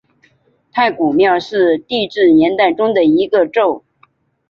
[0.71, 3.85] 太古宙是地质年代中的一个宙。